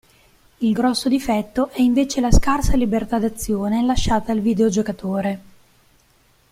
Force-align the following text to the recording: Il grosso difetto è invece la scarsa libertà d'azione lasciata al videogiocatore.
Il 0.57 0.73
grosso 0.73 1.09
difetto 1.09 1.69
è 1.69 1.79
invece 1.81 2.21
la 2.21 2.31
scarsa 2.31 2.75
libertà 2.75 3.19
d'azione 3.19 3.83
lasciata 3.85 4.31
al 4.31 4.39
videogiocatore. 4.39 5.41